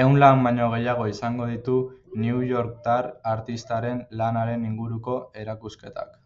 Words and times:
Ehun 0.00 0.18
lan 0.22 0.44
baino 0.48 0.68
gehiago 0.74 1.06
izango 1.12 1.48
ditu 1.52 1.74
newyorktar 2.26 3.10
artistaren 3.32 4.04
lanaren 4.22 4.70
inguruko 4.70 5.18
erakusketak. 5.44 6.16